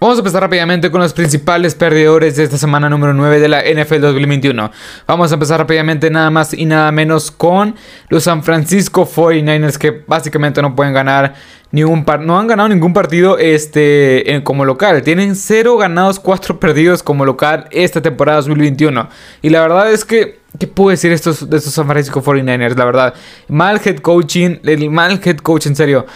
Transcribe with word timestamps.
Vamos 0.00 0.16
a 0.16 0.20
empezar 0.20 0.40
rápidamente 0.40 0.90
con 0.90 1.02
los 1.02 1.12
principales 1.12 1.74
perdedores 1.74 2.34
de 2.34 2.44
esta 2.44 2.56
semana 2.56 2.88
número 2.88 3.12
9 3.12 3.38
de 3.38 3.48
la 3.48 3.60
NFL 3.60 4.00
2021. 4.00 4.70
Vamos 5.06 5.30
a 5.30 5.34
empezar 5.34 5.60
rápidamente 5.60 6.08
nada 6.08 6.30
más 6.30 6.54
y 6.54 6.64
nada 6.64 6.90
menos 6.90 7.30
con 7.30 7.74
los 8.08 8.22
San 8.22 8.42
Francisco 8.42 9.06
49ers 9.06 9.76
que 9.76 10.02
básicamente 10.06 10.62
no 10.62 10.74
pueden 10.74 10.94
ganar 10.94 11.34
ni 11.70 11.84
un 11.84 12.06
par 12.06 12.20
no 12.20 12.38
han 12.38 12.46
ganado 12.46 12.70
ningún 12.70 12.94
partido 12.94 13.36
este 13.36 14.40
como 14.42 14.64
local. 14.64 15.02
Tienen 15.02 15.36
0 15.36 15.76
ganados, 15.76 16.18
4 16.18 16.58
perdidos 16.58 17.02
como 17.02 17.26
local 17.26 17.66
esta 17.70 18.00
temporada 18.00 18.38
2021. 18.38 19.06
Y 19.42 19.50
la 19.50 19.60
verdad 19.60 19.92
es 19.92 20.06
que 20.06 20.40
¿Qué 20.58 20.66
puedo 20.66 20.90
decir 20.90 21.12
estos, 21.12 21.48
de 21.48 21.58
estos 21.58 21.72
San 21.72 21.86
Francisco 21.86 22.20
49ers? 22.24 22.74
La 22.74 22.84
verdad, 22.84 23.14
mal 23.46 23.80
head 23.84 23.98
coaching, 23.98 24.56
el 24.64 24.90
mal 24.90 25.20
head 25.24 25.36
coach 25.36 25.66
en 25.66 25.76
serio. 25.76 26.06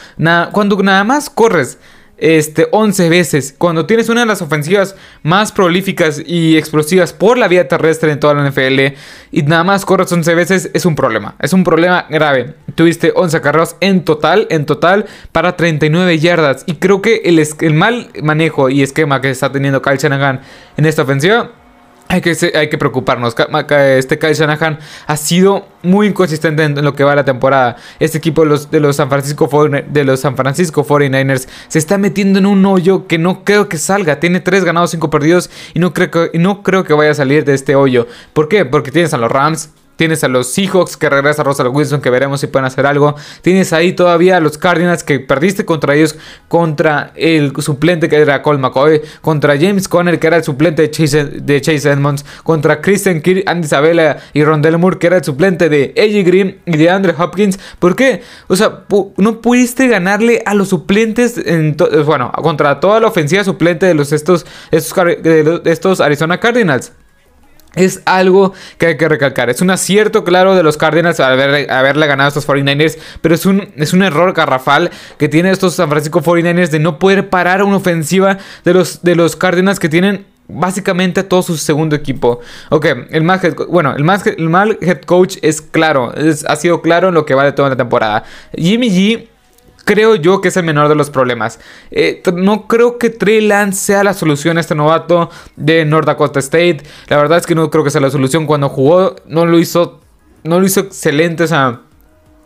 cuando 0.51 0.83
nada 0.83 1.05
más 1.05 1.31
corres 1.31 1.79
este, 2.17 2.69
11 2.71 3.09
veces. 3.09 3.55
Cuando 3.57 3.87
tienes 3.87 4.09
una 4.09 4.21
de 4.21 4.27
las 4.27 4.43
ofensivas 4.43 4.97
más 5.23 5.53
prolíficas 5.53 6.23
y 6.25 6.57
explosivas 6.57 7.13
por 7.13 7.39
la 7.39 7.49
vía 7.49 7.69
terrestre 7.69 8.13
en 8.13 8.21
toda 8.21 8.35
la 8.35 8.49
NFL 8.49 8.97
y 9.33 9.43
nada 9.43 9.65
más 9.65 9.85
corres 9.85 10.11
11 10.13 10.35
veces, 10.35 10.71
es 10.75 10.87
un 10.87 10.95
problema. 10.95 11.37
Es 11.41 11.53
un 11.53 11.65
problema 11.65 12.07
grave. 12.09 12.55
Tuviste 12.75 13.13
11 13.15 13.41
carreras 13.41 13.77
en 13.81 14.05
total, 14.05 14.47
en 14.51 14.67
total, 14.67 15.07
para 15.33 15.57
39 15.57 16.19
yardas. 16.19 16.65
Y 16.67 16.75
creo 16.75 17.03
que 17.03 17.23
el, 17.25 17.39
el 17.61 17.75
mal 17.75 18.11
manejo 18.23 18.69
y 18.71 18.83
esquema 18.83 19.21
que 19.21 19.31
está 19.31 19.51
teniendo 19.53 19.83
Kyle 19.83 19.99
Shanahan 19.99 20.41
en 20.77 20.87
esta 20.87 21.03
ofensiva 21.03 21.53
hay 22.09 22.21
que, 22.21 22.53
hay 22.55 22.69
que 22.69 22.79
preocuparnos. 22.79 23.35
Este 23.71 24.19
Kyle 24.19 24.35
Shanahan 24.35 24.79
ha 25.07 25.17
sido 25.17 25.67
muy 25.83 26.07
inconsistente 26.07 26.63
en 26.63 26.85
lo 26.85 26.95
que 26.95 27.05
va 27.05 27.15
la 27.15 27.25
temporada. 27.25 27.77
Este 27.99 28.19
equipo 28.19 28.43
de 28.43 28.49
los, 28.49 28.71
de 28.71 28.81
los, 28.81 28.97
San, 28.97 29.09
Francisco, 29.09 29.49
de 29.69 30.05
los 30.05 30.21
San 30.21 30.37
Francisco 30.37 30.85
49ers 30.85 31.49
se 31.69 31.79
está 31.79 31.99
metiendo 31.99 32.39
en 32.39 32.47
un 32.47 32.65
hoyo 32.67 33.07
que 33.07 33.19
no 33.19 33.45
creo 33.45 33.69
que 33.69 33.79
salga. 33.79 34.21
Tiene 34.21 34.41
3 34.41 34.65
ganados, 34.65 34.91
5 34.93 35.11
perdidos 35.11 35.51
y 35.73 35.81
no 35.81 35.93
creo, 35.93 36.11
que, 36.11 36.39
no 36.39 36.63
creo 36.63 36.85
que 36.85 36.93
vaya 36.93 37.11
a 37.11 37.15
salir 37.15 37.45
de 37.45 37.55
este 37.55 37.75
hoyo. 37.75 38.07
¿Por 38.33 38.49
qué? 38.49 38.65
Porque 38.65 38.91
tienes 38.91 39.15
a 39.15 39.19
los 39.19 39.31
Rams, 39.31 39.71
Tienes 39.97 40.25
a 40.25 40.29
los 40.29 40.49
Seahawks 40.53 40.97
que 40.97 41.09
regresa 41.09 41.43
Russell 41.43 41.69
Wilson, 41.69 42.01
que 42.01 42.11
veremos 42.11 42.41
si 42.41 42.49
pueden 42.49 42.67
hacer 42.67 42.87
algo. 42.87 43.15
Tienes 43.43 43.73
ahí 43.73 43.93
todavía 43.93 44.37
a 44.37 44.41
los 44.41 44.59
Cardinals 44.59 45.05
que 45.05 45.21
perdiste 45.21 45.65
contra 45.65 45.95
ellos, 45.95 46.17
contra 46.49 47.13
el 47.15 47.53
suplente 47.61 48.09
que 48.09 48.17
era 48.17 48.43
Cole 48.43 48.59
McCoy, 48.59 49.03
contra 49.21 49.57
James 49.59 49.89
Conner 49.89 50.19
que 50.19 50.27
era 50.27 50.37
el 50.37 50.45
suplente 50.45 50.83
de 50.83 50.91
Chase, 50.91 51.25
de 51.25 51.61
Chase 51.61 51.91
Edmonds, 51.91 52.25
contra 52.43 52.81
Christian 52.81 53.21
Kirk, 53.21 53.45
Andy 53.47 53.67
Isabella 53.67 54.19
y 54.33 54.45
Rondell 54.45 54.79
Moore 54.79 54.99
que 54.99 55.07
era 55.07 55.17
el 55.19 55.25
suplente 55.25 55.69
de 55.69 55.95
AJ 55.97 56.27
Green 56.27 56.59
y 56.67 56.77
de 56.77 56.91
Andre 56.91 57.15
Hopkins. 57.17 57.59
¿Por 57.79 57.95
qué? 57.95 58.23
O 58.49 58.57
sea, 58.57 58.85
no 59.17 59.41
pudiste 59.41 59.87
ganarle 59.89 60.43
a 60.45 60.55
los 60.55 60.69
suplentes, 60.69 61.39
en 61.39 61.77
bueno, 62.05 62.33
contra 62.33 62.81
toda 62.81 63.01
la 63.01 63.07
ofensiva 63.07 63.45
suplente 63.45 63.87
de 63.87 63.95
los 63.95 64.13
estos, 64.13 64.47
estos, 64.71 64.95
de 65.23 65.61
estos 65.65 66.01
Arizona 66.01 66.41
Cardinals. 66.41 66.93
Es 67.75 68.03
algo 68.05 68.53
que 68.79 68.87
hay 68.87 68.97
que 68.97 69.09
recalcar. 69.09 69.51
Es 69.51 69.61
un 69.61 69.71
acierto 69.71 70.25
claro 70.25 70.55
de 70.55 70.63
los 70.63 70.77
Cardinals 70.77 71.21
haberle, 71.21 71.67
haberle 71.71 72.07
ganado 72.07 72.27
a 72.27 72.29
estos 72.29 72.47
49ers. 72.47 72.99
Pero 73.21 73.35
es 73.35 73.47
un, 73.47 73.73
es 73.77 73.93
un 73.93 74.03
error 74.03 74.33
garrafal 74.33 74.91
que 75.19 75.29
tiene 75.29 75.51
estos 75.51 75.75
San 75.75 75.89
Francisco 75.89 76.23
49ers 76.23 76.69
de 76.69 76.79
no 76.79 76.99
poder 76.99 77.29
parar 77.29 77.63
una 77.63 77.77
ofensiva 77.77 78.39
de 78.65 78.75
los, 78.75 79.03
de 79.03 79.17
los 79.17 79.37
Cardinals 79.37 79.79
que 79.79 79.89
tienen 79.89 80.27
básicamente 80.49 81.23
todo 81.23 81.43
su 81.43 81.57
segundo 81.57 81.97
equipo. 81.97 82.41
Ok, 82.71 82.87
el 83.11 83.23
mal 83.23 83.41
head, 83.43 83.55
bueno, 83.69 83.95
el, 83.97 84.05
el 84.37 84.49
mal 84.49 84.79
head 84.81 85.03
coach 85.03 85.37
es 85.43 85.61
claro. 85.61 86.13
ha 86.47 86.57
sido 86.57 86.83
claro 86.83 87.09
en 87.09 87.15
lo 87.15 87.25
que 87.25 87.35
va 87.35 87.45
de 87.45 87.53
toda 87.53 87.71
la 87.71 87.77
temporada. 87.77 88.25
Jimmy 88.57 88.91
G 88.91 89.29
creo 89.85 90.15
yo 90.17 90.41
que 90.41 90.49
es 90.49 90.57
el 90.57 90.65
menor 90.65 90.89
de 90.89 90.95
los 90.95 91.11
problemas. 91.11 91.61
Eh, 91.91 92.23
no 92.35 92.67
creo 92.67 92.99
que 92.99 93.11
Trey 93.11 93.41
Lance 93.41 93.81
sea 93.81 94.05
la 94.05 94.15
solución 94.15 94.57
a 94.57 94.61
este 94.61 94.75
novato 94.75 95.31
de 95.57 95.85
North 95.85 96.07
Dakota 96.07 96.41
State. 96.41 96.79
La 97.09 97.17
verdad 97.17 97.39
es 97.39 97.47
que 97.47 97.55
no 97.55 97.71
creo 97.71 97.85
que 97.85 97.91
sea 97.91 98.01
la 98.01 98.11
solución. 98.11 98.47
Cuando 98.47 98.69
jugó, 98.69 99.17
no 99.27 99.47
lo 99.47 99.59
hizo. 99.59 100.01
No 100.43 100.61
lo 100.61 100.67
hizo 100.67 100.81
excelente. 100.81 101.45
O 101.45 101.47
sea. 101.47 101.81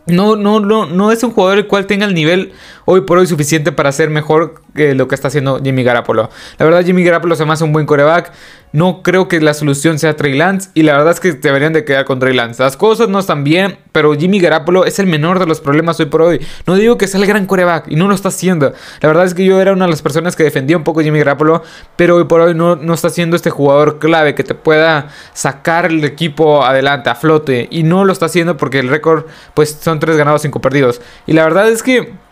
No, 0.05 0.35
no, 0.35 0.59
no, 0.59 0.87
no 0.87 1.11
es 1.11 1.21
un 1.23 1.31
jugador 1.31 1.59
el 1.59 1.67
cual 1.67 1.85
tenga 1.85 2.05
el 2.05 2.15
nivel 2.15 2.53
hoy 2.91 3.01
por 3.01 3.19
hoy 3.19 3.27
suficiente 3.27 3.71
para 3.71 3.91
ser 3.91 4.09
mejor 4.09 4.63
que 4.73 4.95
lo 4.95 5.07
que 5.07 5.13
está 5.13 5.27
haciendo 5.27 5.61
Jimmy 5.63 5.83
Garapolo. 5.83 6.31
La 6.57 6.65
verdad, 6.65 6.83
Jimmy 6.83 7.03
Garapolo 7.03 7.35
se 7.35 7.45
me 7.45 7.53
hace 7.53 7.63
un 7.63 7.71
buen 7.71 7.85
coreback. 7.85 8.31
No 8.71 9.03
creo 9.03 9.27
que 9.27 9.39
la 9.39 9.53
solución 9.53 9.99
sea 9.99 10.15
Trey 10.15 10.35
Lance. 10.35 10.71
Y 10.73 10.81
la 10.81 10.93
verdad 10.93 11.11
es 11.11 11.19
que 11.19 11.33
deberían 11.33 11.71
de 11.71 11.85
quedar 11.85 12.05
con 12.05 12.17
Trey 12.17 12.33
Lance. 12.33 12.63
Las 12.63 12.77
cosas 12.77 13.07
no 13.07 13.19
están 13.19 13.43
bien. 13.43 13.77
Pero 13.91 14.15
Jimmy 14.15 14.39
Garapolo 14.39 14.85
es 14.85 14.97
el 14.97 15.05
menor 15.05 15.37
de 15.37 15.45
los 15.45 15.61
problemas 15.61 15.99
hoy 15.99 16.07
por 16.07 16.23
hoy. 16.23 16.43
No 16.65 16.73
digo 16.73 16.97
que 16.97 17.05
sea 17.05 17.19
el 17.19 17.27
gran 17.27 17.45
coreback. 17.45 17.91
Y 17.91 17.95
no 17.95 18.07
lo 18.07 18.15
está 18.15 18.29
haciendo. 18.29 18.73
La 19.01 19.07
verdad 19.07 19.25
es 19.25 19.35
que 19.35 19.45
yo 19.45 19.61
era 19.61 19.71
una 19.71 19.85
de 19.85 19.91
las 19.91 20.01
personas 20.01 20.35
que 20.35 20.43
defendía 20.43 20.75
un 20.75 20.83
poco 20.83 21.01
Jimmy 21.01 21.19
Garapolo. 21.19 21.61
Pero 21.95 22.15
hoy 22.15 22.23
por 22.23 22.41
hoy 22.41 22.55
no, 22.55 22.75
no 22.75 22.95
está 22.95 23.11
siendo 23.11 23.35
este 23.35 23.51
jugador 23.51 23.99
clave 23.99 24.33
que 24.33 24.43
te 24.43 24.55
pueda 24.55 25.09
sacar 25.33 25.85
el 25.85 26.03
equipo 26.03 26.65
adelante, 26.65 27.11
a 27.11 27.15
flote. 27.15 27.67
Y 27.69 27.83
no 27.83 28.03
lo 28.03 28.13
está 28.13 28.25
haciendo 28.25 28.57
porque 28.57 28.79
el 28.79 28.89
récord 28.89 29.25
pues 29.53 29.77
son 29.79 29.99
3 29.99 30.17
ganados, 30.17 30.41
5 30.41 30.59
perdidos. 30.59 31.01
Y 31.27 31.33
la 31.33 31.43
verdad 31.43 31.69
es 31.69 31.83
que... 31.83 32.28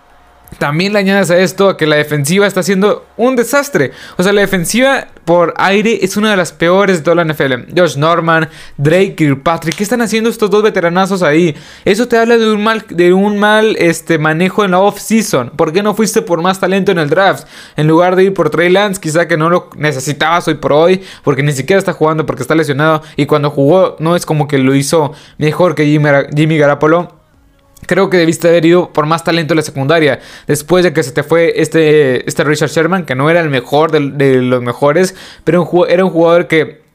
También 0.59 0.93
le 0.93 0.99
añades 0.99 1.29
a 1.29 1.37
esto 1.37 1.77
que 1.77 1.85
la 1.85 1.97
defensiva 1.97 2.47
está 2.47 2.63
siendo 2.63 3.05
un 3.17 3.35
desastre. 3.35 3.91
O 4.17 4.23
sea, 4.23 4.33
la 4.33 4.41
defensiva 4.41 5.07
por 5.25 5.53
aire 5.57 5.99
es 6.01 6.15
una 6.17 6.31
de 6.31 6.37
las 6.37 6.53
peores 6.53 6.97
de 6.97 7.03
toda 7.03 7.15
la 7.15 7.25
NFL. 7.25 7.77
Josh 7.77 7.97
Norman, 7.97 8.49
Drake 8.77 9.15
Kirkpatrick, 9.15 9.75
¿qué 9.75 9.83
están 9.83 10.01
haciendo 10.01 10.29
estos 10.29 10.49
dos 10.49 10.63
veteranazos 10.63 11.21
ahí? 11.21 11.55
Eso 11.85 12.07
te 12.07 12.17
habla 12.17 12.37
de 12.37 12.49
un 12.49 12.63
mal, 12.63 12.85
de 12.89 13.13
un 13.13 13.37
mal 13.37 13.75
este, 13.77 14.17
manejo 14.17 14.63
en 14.63 14.71
la 14.71 14.79
off-season. 14.79 15.51
¿Por 15.55 15.73
qué 15.73 15.83
no 15.83 15.93
fuiste 15.93 16.21
por 16.21 16.41
más 16.41 16.59
talento 16.59 16.91
en 16.91 16.99
el 16.99 17.09
draft? 17.09 17.45
En 17.75 17.87
lugar 17.87 18.15
de 18.15 18.23
ir 18.23 18.33
por 18.33 18.49
Trey 18.49 18.69
Lance, 18.69 19.01
quizá 19.01 19.27
que 19.27 19.37
no 19.37 19.49
lo 19.49 19.69
necesitabas 19.75 20.47
hoy 20.47 20.55
por 20.55 20.73
hoy, 20.73 21.03
porque 21.23 21.43
ni 21.43 21.51
siquiera 21.51 21.77
está 21.77 21.93
jugando 21.93 22.25
porque 22.25 22.41
está 22.41 22.55
lesionado. 22.55 23.03
Y 23.15 23.25
cuando 23.25 23.49
jugó, 23.49 23.97
no 23.99 24.15
es 24.15 24.25
como 24.25 24.47
que 24.47 24.57
lo 24.57 24.73
hizo 24.75 25.13
mejor 25.37 25.75
que 25.75 25.85
Jimmy, 25.85 26.09
Jimmy. 26.35 26.57
Creo 27.85 28.09
que 28.09 28.17
debiste 28.17 28.47
haber 28.47 28.65
ido 28.65 28.91
por 28.91 29.05
más 29.05 29.23
talento 29.23 29.53
en 29.53 29.57
la 29.57 29.63
secundaria. 29.63 30.19
Después 30.47 30.83
de 30.83 30.93
que 30.93 31.03
se 31.03 31.11
te 31.11 31.23
fue 31.23 31.53
este, 31.57 32.27
este 32.27 32.43
Richard 32.43 32.69
Sherman, 32.69 33.05
que 33.05 33.15
no 33.15 33.29
era 33.29 33.39
el 33.39 33.49
mejor 33.49 33.91
de, 33.91 34.41
los 34.41 34.61
mejores, 34.61 35.15
pero 35.43 35.69
era 35.87 36.03
un 36.03 36.11
jugador 36.11 36.47
que 36.47 36.87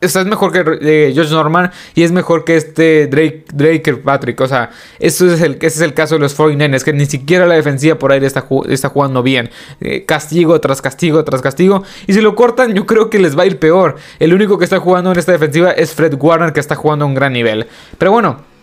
es 0.00 0.14
mejor 0.26 0.52
que 0.52 0.62
eh, 0.82 1.12
Josh 1.16 1.30
Norman 1.30 1.70
y 1.94 2.02
es 2.02 2.12
mejor 2.12 2.44
que 2.44 2.56
este 2.56 3.06
Drake, 3.06 3.44
Drake 3.52 3.94
Patrick. 3.96 4.40
O 4.40 4.46
sea, 4.46 4.70
eso 4.98 5.32
es 5.32 5.40
el, 5.40 5.54
ese 5.54 5.66
es 5.66 5.80
el 5.80 5.94
caso 5.94 6.16
de 6.16 6.20
los 6.20 6.36
49ers, 6.36 6.82
que 6.82 6.92
ni 6.92 7.06
siquiera 7.06 7.46
la 7.46 7.54
defensiva 7.54 7.98
por 7.98 8.12
aire 8.12 8.26
está, 8.26 8.44
está 8.68 8.88
jugando 8.90 9.22
bien. 9.22 9.48
Eh, 9.80 10.04
castigo 10.04 10.60
tras 10.60 10.82
castigo 10.82 11.24
tras 11.24 11.40
castigo. 11.40 11.82
Y 12.06 12.12
si 12.12 12.20
lo 12.20 12.34
cortan, 12.34 12.74
yo 12.74 12.84
creo 12.84 13.08
que 13.10 13.18
les 13.18 13.38
va 13.38 13.44
a 13.44 13.46
ir 13.46 13.58
peor. 13.58 13.96
El 14.18 14.34
único 14.34 14.58
que 14.58 14.64
está 14.64 14.80
jugando 14.80 15.12
en 15.12 15.18
esta 15.18 15.32
defensiva 15.32 15.70
es 15.70 15.94
Fred 15.94 16.14
Warner, 16.18 16.52
que 16.52 16.60
está 16.60 16.74
jugando 16.74 17.04
a 17.04 17.08
un 17.08 17.14
gran 17.14 17.32
nivel. 17.32 17.66
Pero 17.96 18.12
bueno. 18.12 18.55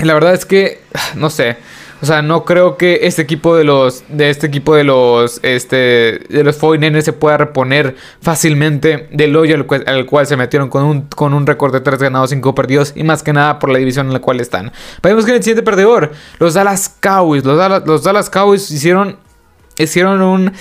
La 0.00 0.14
verdad 0.14 0.34
es 0.34 0.44
que, 0.44 0.82
no 1.14 1.30
sé. 1.30 1.56
O 2.02 2.06
sea, 2.06 2.20
no 2.20 2.44
creo 2.44 2.76
que 2.76 3.00
este 3.02 3.22
equipo 3.22 3.56
de 3.56 3.64
los. 3.64 4.04
De 4.08 4.28
este 4.28 4.46
equipo 4.46 4.74
de 4.74 4.84
los. 4.84 5.40
Este. 5.42 6.20
De 6.28 6.44
los 6.44 6.56
49 6.56 7.02
se 7.02 7.12
pueda 7.14 7.38
reponer 7.38 7.96
fácilmente 8.20 9.08
del 9.12 9.34
hoyo 9.34 9.54
al 9.54 10.06
cual, 10.06 10.26
se 10.26 10.36
metieron 10.36 10.68
con 10.68 10.84
un, 10.84 11.02
con 11.02 11.32
un 11.32 11.46
récord 11.46 11.72
de 11.72 11.80
3 11.80 11.98
ganados, 11.98 12.30
5 12.30 12.54
perdidos. 12.54 12.92
Y 12.94 13.02
más 13.02 13.22
que 13.22 13.32
nada 13.32 13.58
por 13.58 13.70
la 13.70 13.78
división 13.78 14.08
en 14.08 14.12
la 14.12 14.20
cual 14.20 14.40
están. 14.40 14.72
Vemos 15.02 15.24
que 15.24 15.30
en 15.30 15.38
el 15.38 15.42
siguiente 15.42 15.62
perdedor. 15.62 16.12
Los 16.38 16.54
Dallas 16.54 16.94
Cowboys. 17.00 17.44
Los 17.44 17.56
Dallas, 17.56 17.82
los 17.86 18.02
Dallas 18.02 18.28
Cowboys 18.28 18.70
hicieron. 18.70 19.16
Hicieron 19.78 20.22
un 20.22 20.52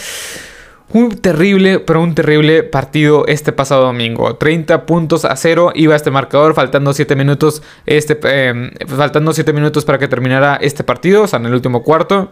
un 0.93 1.17
terrible, 1.17 1.79
pero 1.79 2.01
un 2.01 2.15
terrible 2.15 2.63
partido 2.63 3.25
este 3.27 3.51
pasado 3.51 3.85
domingo. 3.85 4.35
30 4.35 4.85
puntos 4.85 5.25
a 5.25 5.35
0 5.35 5.71
iba 5.75 5.95
este 5.95 6.11
marcador, 6.11 6.53
faltando 6.53 6.93
7 6.93 7.15
minutos, 7.15 7.63
este, 7.85 8.17
em, 8.49 8.71
faltando 8.87 9.33
7 9.33 9.51
minutos 9.53 9.85
para 9.85 9.97
que 9.97 10.07
terminara 10.07 10.57
este 10.57 10.83
partido, 10.83 11.23
o 11.23 11.27
sea, 11.27 11.39
en 11.39 11.47
el 11.47 11.53
último 11.53 11.83
cuarto. 11.83 12.31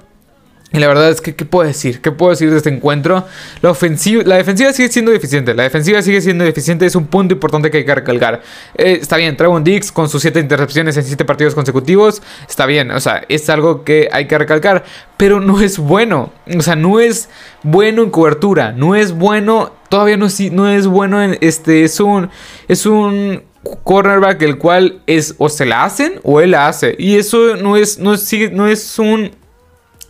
Y 0.76 0.80
la 0.80 0.88
verdad 0.88 1.12
es 1.12 1.22
que, 1.22 1.36
¿qué 1.36 1.46
puedo 1.46 1.68
decir? 1.68 2.02
¿Qué 2.02 2.12
puedo 2.12 2.32
decir 2.32 2.50
de 2.50 2.58
este 2.58 2.70
encuentro? 2.72 3.28
La, 3.62 3.70
ofensiva, 3.70 4.24
la 4.26 4.38
defensiva 4.38 4.74
sigue 4.74 4.90
siendo 4.90 5.12
deficiente. 5.12 5.54
La 5.54 5.62
defensiva 5.62 6.02
sigue 6.02 6.20
siendo 6.20 6.44
deficiente. 6.44 6.88
Es 6.88 6.96
un 6.96 7.06
punto 7.06 7.36
importante 7.36 7.70
que 7.70 7.78
hay 7.78 7.86
que 7.86 7.94
recalcar. 7.94 8.42
Eh, 8.76 8.98
está 9.00 9.18
bien, 9.18 9.38
un 9.48 9.64
Dix 9.64 9.92
con 9.92 10.10
sus 10.10 10.24
7 10.24 10.40
intercepciones 10.40 10.98
en 10.98 11.04
7 11.04 11.26
partidos 11.26 11.54
consecutivos. 11.54 12.24
Está 12.50 12.66
bien, 12.66 12.90
o 12.90 13.00
sea, 13.00 13.24
es 13.30 13.52
algo 13.52 13.84
que 13.84 14.10
hay 14.12 14.26
que 14.26 14.36
recalcar. 14.36 14.84
Pero 15.16 15.40
no 15.40 15.62
es 15.62 15.78
bueno. 15.78 16.34
O 16.58 16.62
sea, 16.64 16.76
no 16.76 17.00
es 17.00 17.30
bueno 17.62 18.02
en 18.02 18.10
cobertura. 18.10 18.72
No 18.72 18.96
es 18.96 19.12
bueno. 19.12 19.74
Todavía 19.90 20.18
no 20.18 20.26
es, 20.26 20.40
no 20.52 20.68
es 20.68 20.88
bueno 20.88 21.22
en 21.22 21.38
este. 21.42 21.84
Es 21.84 22.00
un. 22.00 22.32
Es 22.68 22.88
un 22.88 23.44
cornerback 23.84 24.42
el 24.42 24.58
cual 24.58 25.02
es 25.06 25.36
o 25.38 25.48
se 25.50 25.66
la 25.66 25.84
hacen 25.84 26.20
o 26.24 26.42
él 26.42 26.52
la 26.52 26.68
hace. 26.68 26.96
Y 26.98 27.16
eso 27.16 27.58
no 27.58 27.78
es, 27.78 28.00
no 28.00 28.16
es, 28.16 28.34
no 28.52 28.68
es 28.68 29.00
un 29.00 29.32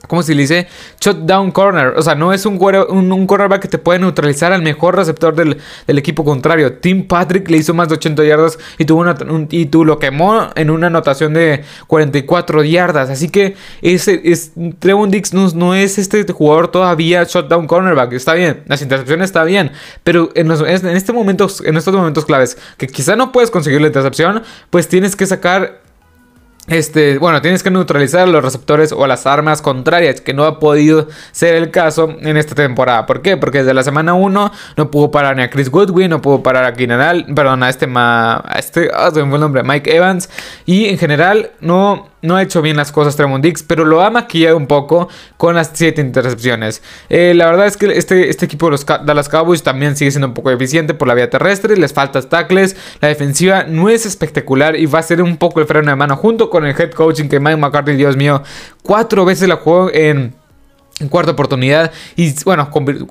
¿Cómo 0.08 0.22
se 0.22 0.36
le 0.36 0.42
dice? 0.42 0.68
Shutdown 1.00 1.52
corner. 1.52 1.94
O 1.96 2.02
sea, 2.02 2.14
no 2.14 2.34
es 2.34 2.46
un, 2.46 2.60
un, 2.62 3.26
cornerback 3.26 3.62
que 3.62 3.68
te 3.70 3.78
puede 3.78 4.00
neutralizar 4.00 4.52
al 4.52 4.62
mejor 4.62 4.98
receptor 4.98 5.34
del, 5.34 5.58
equipo 5.88 6.26
contrario. 6.26 6.74
Tim 6.74 7.08
Patrick 7.08 7.50
le 7.50 7.58
hizo 7.58 7.74
más 7.74 7.88
de 7.88 7.96
80 7.96 8.26
yardas 8.26 8.60
y 8.78 8.84
tuvo 8.84 9.00
una, 9.00 9.16
y 9.50 9.68
tú 9.68 9.86
lo 9.86 10.00
quemó 10.00 10.50
en 10.56 10.72
una 10.72 10.88
anotación 10.88 11.34
de 11.34 11.64
44 11.88 12.66
yardas. 12.66 13.10
Así 13.10 13.30
que 13.30 13.56
ese, 13.82 14.20
es, 14.26 14.52
Trevon 14.80 15.10
Dix 15.10 15.34
no, 15.34 15.74
es 15.74 15.98
este 15.98 16.26
jugador 16.34 16.68
todavía 16.68 17.24
shutdown 17.24 17.66
cornerback. 17.66 18.12
Está 18.12 18.34
bien, 18.34 18.64
las 18.68 18.82
intercepciones 18.82 19.30
está 19.30 19.46
bien. 19.46 19.72
Pero 20.04 20.32
en, 20.36 20.52
en, 20.52 20.88
este 20.88 21.14
momento, 21.14 21.48
en 21.64 21.78
estos 21.78 21.94
momentos 21.94 22.26
claves, 22.26 22.58
que 22.78 22.88
quizá 22.88 23.16
no 23.16 23.32
puedes 23.32 23.50
conseguir 23.50 23.80
la 23.80 23.88
intercepción, 23.88 24.44
pues 24.70 24.90
tienes 24.90 25.16
que 25.16 25.26
sacar 25.26 25.83
este, 26.68 27.18
bueno, 27.18 27.42
tienes 27.42 27.62
que 27.62 27.70
neutralizar 27.70 28.28
los 28.28 28.42
receptores 28.42 28.94
o 28.94 29.06
las 29.06 29.28
armas 29.28 29.62
contrarias, 29.62 30.22
que 30.22 30.34
no 30.34 30.46
ha 30.46 30.60
podido 30.60 31.10
ser 31.32 31.56
el 31.56 31.72
caso 31.72 32.16
en 32.22 32.38
esta 32.38 32.56
temporada. 32.56 33.06
¿Por 33.06 33.22
qué? 33.22 33.36
Porque 33.36 33.60
desde 33.60 33.74
la 33.74 33.84
semana 33.84 34.14
1 34.14 34.52
no 34.78 34.92
pudo 34.92 35.12
parar 35.12 35.36
ni 35.36 35.44
a 35.44 35.50
Chris 35.50 35.70
Goodwin, 35.70 36.10
no 36.10 36.22
pudo 36.22 36.42
parar 36.42 36.64
a 36.64 36.74
Keenan 36.74 37.36
perdón, 37.36 37.64
a 37.64 37.70
este, 37.70 37.86
ma, 37.86 38.36
a 38.36 38.60
este, 38.60 38.90
ah, 38.94 39.12
se 39.14 39.22
me 39.22 39.28
fue 39.28 39.36
el 39.36 39.42
nombre, 39.42 39.64
Mike 39.64 39.94
Evans. 39.94 40.30
Y 40.66 40.86
en 40.86 40.98
general 40.98 41.52
no, 41.60 42.08
no 42.24 42.36
ha 42.36 42.42
hecho 42.42 42.62
bien 42.64 42.78
las 42.78 42.92
cosas 42.92 43.16
Tremont 43.16 43.44
Dix, 43.44 43.62
pero 43.62 43.86
lo 43.86 44.02
ha 44.02 44.10
maquillado 44.10 44.58
un 44.58 44.66
poco 44.66 45.10
con 45.38 45.56
las 45.56 45.72
7 45.74 46.02
intercepciones. 46.02 46.82
Eh, 47.10 47.34
la 47.36 47.46
verdad 47.46 47.68
es 47.68 47.78
que 47.78 47.86
este, 47.86 48.30
este 48.30 48.46
equipo 48.46 48.66
de 48.68 48.72
los 48.72 48.86
Dallas 48.86 49.30
Cowboys 49.30 49.62
también 49.62 49.96
sigue 49.96 50.10
siendo 50.10 50.28
un 50.28 50.34
poco 50.34 50.50
eficiente 50.50 50.94
por 50.94 51.08
la 51.08 51.14
vía 51.14 51.30
terrestre, 51.30 51.78
les 51.78 51.94
falta 51.94 52.22
tackles, 52.22 52.76
la 53.02 53.10
defensiva 53.10 53.64
no 53.64 53.90
es 53.90 54.06
espectacular 54.06 54.76
y 54.76 54.86
va 54.86 55.00
a 55.00 55.04
ser 55.04 55.22
un 55.22 55.38
poco 55.38 55.60
el 55.60 55.68
freno 55.68 55.92
de 55.92 55.96
mano 55.96 56.16
junto 56.16 56.50
con 56.50 56.66
el 56.66 56.80
head 56.80 56.92
coaching 56.92 57.28
que 57.28 57.40
Mike 57.40 57.58
McCarthy, 57.58 57.94
Dios 57.94 58.18
mío, 58.18 58.42
cuatro 58.82 59.26
veces 59.26 59.50
la 59.50 59.58
jugó 59.58 59.92
en 59.94 60.34
en 61.04 61.10
cuarta 61.10 61.32
oportunidad. 61.32 61.92
Y 62.16 62.34
bueno, 62.44 62.70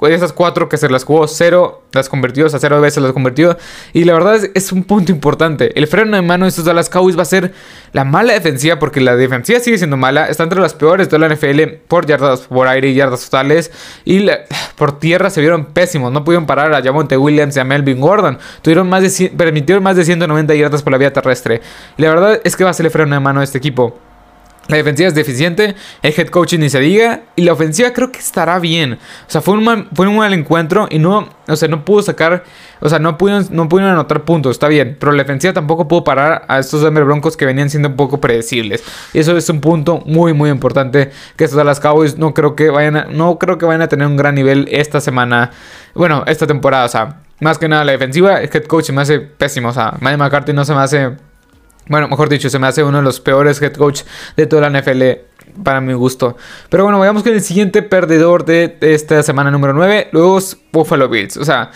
esas 0.09 0.33
cuatro 0.33 0.69
que 0.69 0.77
se 0.77 0.89
las 0.89 1.05
jugó, 1.05 1.29
cero 1.29 1.83
las 1.93 2.09
convirtió, 2.09 2.47
o 2.47 2.49
sea, 2.49 2.59
cero 2.59 2.81
veces 2.81 3.03
las 3.03 3.12
convirtió. 3.12 3.56
Y 3.93 4.05
la 4.05 4.15
verdad 4.15 4.41
es, 4.55 4.73
un 4.73 4.85
punto 4.85 5.12
importante. 5.12 5.79
El 5.79 5.87
freno 5.87 6.17
de 6.17 6.23
mano 6.23 6.47
de 6.47 6.49
estos 6.49 6.65
Dallas 6.65 6.89
Cowboys 6.89 7.17
va 7.17 7.23
a 7.23 7.27
ser 7.27 7.53
la 7.93 8.05
mala 8.05 8.33
defensiva, 8.33 8.79
porque 8.79 9.00
la 9.00 9.15
defensiva 9.17 9.61
sigue 9.61 9.79
siendo 9.79 9.97
mala. 9.97 10.29
Está 10.29 10.43
entre 10.43 10.61
las 10.61 10.75
peores 10.75 11.11
de 11.11 11.19
la 11.19 11.29
NFL 11.29 11.62
por 11.87 12.06
yardas 12.06 12.41
por 12.41 12.67
aire 12.67 12.89
y 12.89 12.94
yardas 12.94 13.25
totales. 13.25 13.71
Y 14.05 14.27
por 14.77 14.99
tierra 14.99 15.31
se 15.31 15.41
vieron 15.41 15.67
pésimos. 15.67 16.12
No 16.12 16.25
pudieron 16.25 16.47
parar 16.47 16.75
a 16.75 16.83
Jamonte 16.83 17.17
Williams 17.17 17.56
y 17.56 17.61
a 17.61 17.65
Melvin 17.65 18.00
Gordon. 18.00 18.39
Tuvieron 18.62 18.89
más 18.89 19.03
de 19.03 19.31
permitieron 19.31 19.85
más 19.85 19.97
de 19.97 20.05
190 20.05 20.55
yardas 20.55 20.83
por 20.83 20.93
la 20.93 20.99
vía 20.99 21.12
terrestre. 21.12 21.61
La 21.99 22.09
verdad 22.09 22.41
es 22.43 22.56
que 22.56 22.65
va 22.65 22.71
a 22.71 22.75
ser 22.75 22.87
el 22.87 22.93
freno 22.93 23.15
de 23.15 23.21
mano 23.21 23.41
de 23.41 23.44
este 23.44 23.59
equipo. 23.59 23.99
La 24.69 24.76
defensiva 24.76 25.09
es 25.09 25.14
deficiente, 25.14 25.75
el 26.03 26.14
head 26.17 26.29
coaching 26.29 26.61
ni 26.61 26.70
se 26.70 26.79
diga, 26.79 27.23
y 27.35 27.43
la 27.43 27.53
ofensiva 27.53 27.93
creo 27.93 28.12
que 28.12 28.20
estará 28.20 28.61
bien. 28.61 28.94
O 28.94 29.31
sea, 29.31 29.41
fue 29.41 29.55
un 29.55 29.64
mal, 29.64 29.88
fue 29.93 30.06
un 30.06 30.17
mal 30.17 30.32
encuentro 30.32 30.87
y 30.88 31.00
no, 31.00 31.29
o 31.49 31.56
sea, 31.56 31.67
no 31.69 31.85
pudo 31.85 32.00
sacar, 32.03 32.44
o 32.81 32.88
sea, 32.88 33.00
no 33.00 33.19
pudieron, 33.19 33.49
no 33.50 33.69
pudieron 33.69 33.93
anotar 33.93 34.25
puntos, 34.25 34.53
está 34.53 34.69
bien, 34.69 34.97
pero 35.00 35.11
la 35.11 35.25
defensiva 35.25 35.53
tampoco 35.53 35.88
pudo 35.88 36.05
parar 36.05 36.44
a 36.47 36.61
estos 36.61 36.82
Denver 36.82 37.05
Broncos 37.05 37.37
que 37.37 37.44
venían 37.44 37.70
siendo 37.70 37.88
un 37.88 37.97
poco 37.97 38.20
predecibles. 38.20 38.85
Y 39.12 39.19
eso 39.19 39.37
es 39.37 39.49
un 39.49 39.61
punto 39.61 40.00
muy, 40.06 40.32
muy 40.32 40.49
importante 40.49 41.11
que 41.37 41.44
estos 41.44 41.56
Dallas 41.56 41.81
Cowboys 41.81 42.17
no 42.17 42.32
creo 42.32 42.55
que 42.55 42.70
vayan 42.70 42.97
a, 42.97 43.05
no 43.06 43.38
creo 43.38 43.58
que 43.58 43.67
vayan 43.67 43.82
a 43.82 43.88
tener 43.88 44.06
un 44.06 44.17
gran 44.17 44.37
nivel 44.37 44.69
esta 44.70 45.00
semana, 45.00 45.50
bueno, 45.94 46.23
esta 46.29 46.47
temporada, 46.47 46.85
o 46.85 46.88
sea, 46.88 47.20
más 47.41 47.58
que 47.58 47.69
nada 47.69 47.85
la 47.85 47.93
defensiva, 47.93 48.41
el 48.41 48.49
head 48.53 48.65
coach 48.67 48.91
me 48.91 49.03
hace 49.03 49.19
pésimo, 49.19 49.70
o 49.70 49.73
sea, 49.73 49.97
Mike 50.00 50.19
McCarthy 50.19 50.53
no 50.53 50.65
se 50.65 50.73
me 50.73 50.81
hace 50.81 51.17
bueno, 51.87 52.08
mejor 52.08 52.29
dicho, 52.29 52.49
se 52.49 52.58
me 52.58 52.67
hace 52.67 52.82
uno 52.82 52.99
de 52.99 53.05
los 53.05 53.20
peores 53.20 53.61
head 53.61 53.75
coach 53.75 54.02
de 54.37 54.46
toda 54.46 54.69
la 54.69 54.81
NFL 54.81 55.02
para 55.62 55.81
mi 55.81 55.93
gusto. 55.93 56.37
Pero 56.69 56.84
bueno, 56.84 56.99
vayamos 56.99 57.23
con 57.23 57.32
el 57.32 57.40
siguiente 57.40 57.82
perdedor 57.82 58.44
de 58.44 58.79
esta 58.81 59.23
semana 59.23 59.50
número 59.50 59.73
9, 59.73 60.08
los 60.12 60.56
Buffalo 60.73 61.08
Bills. 61.08 61.37
O 61.37 61.44
sea, 61.44 61.70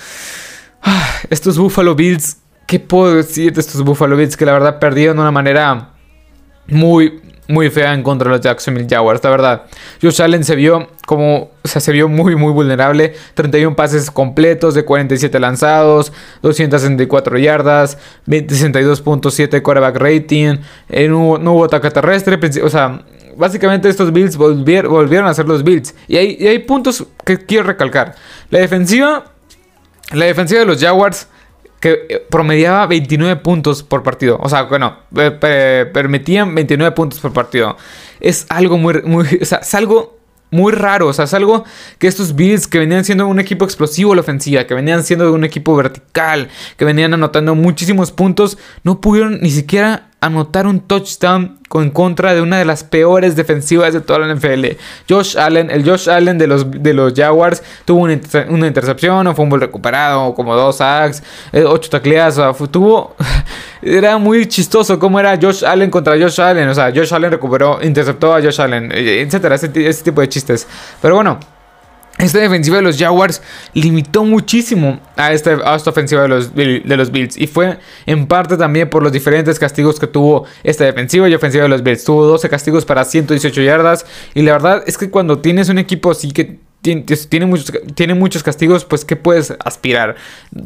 estos 1.31 1.59
Buffalo 1.59 1.95
Bills, 1.95 2.39
¿qué 2.67 2.81
puedo 2.81 3.15
decir 3.15 3.53
de 3.53 3.61
estos 3.61 3.83
Buffalo 3.83 4.17
Bills 4.17 4.37
que 4.37 4.47
la 4.47 4.53
verdad 4.53 4.79
perdieron 4.79 5.17
de 5.17 5.23
una 5.23 5.33
manera 5.33 5.91
muy, 6.69 7.21
muy 7.49 7.71
fea 7.71 7.95
en 7.95 8.03
contra 8.03 8.29
de 8.29 8.37
los 8.37 8.45
Jacksonville 8.45 8.87
Jaguars, 8.89 9.23
la 9.23 9.31
verdad. 9.31 9.63
Josh 10.03 10.21
Allen 10.21 10.45
se 10.45 10.57
vio 10.57 10.89
como, 11.07 11.51
o 11.63 11.69
sea, 11.69 11.81
se 11.81 11.93
vio 11.93 12.09
muy, 12.09 12.35
muy 12.37 12.53
vulnerable. 12.53 13.15
31 13.35 13.77
pases 13.77 14.11
completos 14.11 14.75
de 14.75 14.85
47 14.85 15.39
lanzados, 15.39 16.13
264 16.43 17.39
yardas, 17.39 17.99
62.7 18.27 19.63
quarterback 19.63 19.97
rating, 19.97 20.59
eh, 20.89 21.09
no, 21.09 21.35
hubo, 21.37 21.65
ataque 21.65 21.91
terrestre, 21.91 22.39
o 22.63 22.71
sea, 22.71 23.03
básicamente 23.37 23.89
estos 23.89 24.13
Bills 24.13 24.37
volvieron 24.37 25.27
a 25.27 25.35
ser 25.35 25.47
los 25.47 25.63
Bills. 25.63 25.95
Y 26.09 26.17
hay, 26.17 26.37
y 26.39 26.47
hay 26.47 26.59
puntos 26.61 27.07
que 27.25 27.39
quiero 27.39 27.65
recalcar. 27.65 28.15
La 28.51 28.59
defensiva, 28.59 29.25
la 30.13 30.25
defensiva 30.25 30.61
de 30.61 30.67
los 30.67 30.81
Jaguars 30.81 31.29
que 31.87 32.07
eh, 32.09 32.27
promediaba 32.29 32.85
29 32.89 33.37
puntos 33.37 33.85
por 33.85 34.03
partido. 34.03 34.39
O 34.43 34.49
sea, 34.49 34.65
bueno, 34.65 34.97
permitían 35.93 36.53
29 36.53 36.93
puntos 36.97 37.21
por 37.21 37.33
partido. 37.33 37.77
Es 38.19 38.45
algo 38.49 38.77
muy, 38.77 39.01
es 39.41 39.75
algo 39.75 40.19
muy 40.51 40.73
raro. 40.73 41.07
O 41.07 41.13
sea, 41.13 41.27
es 41.27 41.35
algo 41.35 41.65
que 42.01 42.09
estos 42.09 42.35
Bills 42.35 42.67
que 42.67 42.81
venían 42.81 43.05
siendo 43.05 43.29
un 43.29 43.39
equipo 43.39 43.65
explosivo 43.65 44.17
la 44.17 44.23
ofensiva, 44.23 44.67
que 44.67 44.75
venían 44.75 45.05
siendo 45.05 45.33
un 45.33 45.45
equipo 45.45 45.77
vertical, 45.77 46.49
que 46.77 46.85
venían 46.85 47.15
anotando 47.15 47.55
muchísimos 47.55 48.11
puntos, 48.11 48.59
no 48.83 49.01
pudieron 49.01 49.39
ni 49.41 49.51
siquiera 49.51 50.11
anotar 50.21 50.67
un 50.67 50.81
touchdown 50.81 51.59
en 51.75 51.91
contra 51.91 52.35
de 52.35 52.41
una 52.41 52.59
de 52.59 52.65
las 52.65 52.85
peores 52.85 53.37
defensivas 53.37 53.93
de 53.93 54.01
toda 54.01 54.21
la 54.21 54.35
NFL. 54.35 54.67
Josh 55.09 55.37
Allen, 55.37 55.71
el 55.71 55.89
Josh 55.89 56.09
Allen 56.09 56.39
de 56.39 56.47
los, 56.47 56.71
de 56.71 56.95
los 56.95 57.13
Jaguars, 57.15 57.63
tuvo 57.85 58.01
una, 58.01 58.15
intercepción, 58.67 59.27
o 59.27 59.35
fue 59.35 59.43
un 59.45 59.51
buen 59.51 59.61
recuperado, 59.61 60.35
como 60.35 60.55
dos 60.55 60.77
sacks, 60.79 61.23
eh, 61.53 61.65
ocho 61.65 61.91
tacleadas, 61.91 62.39
o 62.39 62.55
sea, 62.55 62.67
tuvo... 62.69 63.15
era 63.83 64.17
muy 64.17 64.47
chistoso 64.47 64.99
cómo 64.99 65.21
era 65.21 65.39
Josh 65.41 65.65
Allen 65.65 65.91
contra 65.91 66.19
Josh 66.19 66.41
Allen, 66.41 66.69
o 66.69 66.75
sea, 66.75 66.93
Josh 66.95 67.13
Allen 67.13 67.31
recuperó, 67.31 67.79
interceptó 67.83 68.35
a 68.35 68.41
Josh 68.41 68.61
Allen, 68.61 68.91
etcétera, 68.93 69.57
ese 69.57 69.69
tipo 69.69 70.21
de 70.21 70.29
chistes. 70.29 70.67
Pero 71.03 71.17
bueno, 71.17 71.39
esta 72.19 72.39
defensiva 72.39 72.77
de 72.77 72.83
los 72.83 72.99
Jaguars 72.99 73.43
limitó 73.75 74.25
muchísimo 74.25 75.01
a 75.17 75.33
esta, 75.33 75.75
esta 75.77 75.91
ofensiva 75.91 76.23
de 76.23 76.29
los, 76.29 76.55
de 76.55 76.97
los, 76.97 77.11
Bills. 77.11 77.37
Y 77.37 77.47
fue 77.47 77.79
en 78.07 78.27
parte 78.27 78.57
también 78.57 78.89
por 78.89 79.03
los 79.03 79.13
diferentes 79.13 79.59
castigos 79.59 80.01
que 80.01 80.07
tuvo 80.07 80.47
esta 80.63 80.85
defensiva 80.85 81.29
y 81.29 81.35
ofensiva 81.35 81.65
de 81.65 81.69
los 81.69 81.83
Bills. 81.83 82.05
Tuvo 82.05 82.25
12 82.25 82.49
castigos 82.49 82.87
para 82.87 83.05
118 83.05 83.61
yardas. 83.61 84.07
Y 84.35 84.43
la 84.43 84.53
verdad 84.53 84.83
es 84.87 84.97
que 84.97 85.11
cuando 85.11 85.41
tienes 85.41 85.69
un 85.69 85.79
equipo 85.79 86.11
así 86.11 86.33
que 86.33 86.59
tiene, 86.81 87.47
muchos, 87.47 87.73
tiene 87.95 88.15
muchos 88.15 88.43
castigos, 88.43 88.85
pues 88.85 89.05
¿qué 89.05 89.17
puedes 89.17 89.53
aspirar? 89.65 90.17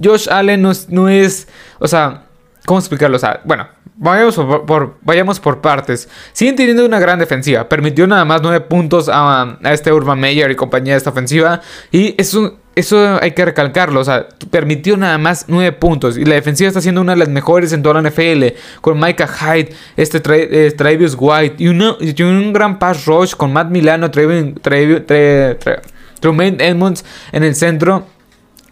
Josh 0.03 0.29
Allen 0.31 0.63
no 0.63 0.71
es, 0.71 0.89
no 0.91 1.09
es 1.09 1.49
o 1.79 1.89
sea, 1.89 2.27
¿cómo 2.65 2.79
explicarlo? 2.79 3.17
O 3.17 3.21
sea, 3.21 3.41
bueno, 3.45 3.67
Vayamos 4.03 4.35
por, 4.35 4.97
vayamos 5.03 5.39
por 5.41 5.61
partes. 5.61 6.09
Siguen 6.33 6.57
teniendo 6.57 6.87
una 6.87 6.99
gran 6.99 7.19
defensiva. 7.19 7.69
Permitió 7.69 8.07
nada 8.07 8.25
más 8.25 8.41
9 8.41 8.63
puntos 8.63 9.11
a, 9.13 9.59
este 9.65 9.93
Urban 9.93 10.19
Meyer 10.19 10.51
y 10.51 10.57
compañía 10.57 10.95
de 10.95 10.99
esta 10.99 11.11
ofensiva. 11.11 11.61
Y 11.93 12.15
eso, 12.17 12.57
eso 12.75 13.19
hay 13.21 13.33
que 13.33 13.45
recalcarlo. 13.45 14.01
O 14.01 14.05
sea, 14.05 14.27
permitió 14.51 14.97
nada 14.97 15.19
más 15.19 15.45
9 15.49 15.73
puntos. 15.73 16.17
Y 16.17 16.25
la 16.25 16.37
defensiva 16.37 16.69
está 16.69 16.81
siendo 16.81 17.03
una 17.03 17.13
de 17.13 17.19
las 17.19 17.29
mejores 17.29 17.75
en 17.75 17.83
toda 17.83 18.01
la 18.01 18.09
NFL. 18.09 18.45
Con 18.81 18.99
Micah 18.99 19.29
Hyde, 19.29 19.75
este 19.99 20.23
eh, 20.25 20.71
Travis 20.71 21.15
White. 21.19 21.57
Y, 21.63 21.69
un 21.69 22.53
gran 22.55 22.79
pass 22.79 23.05
rush 23.05 23.35
con 23.35 23.53
Matt 23.53 23.69
Milano, 23.69 24.11
Tremaine 24.11 24.55
Edmonds 26.59 27.05
en 27.33 27.45
el 27.45 27.55
centro 27.55 28.07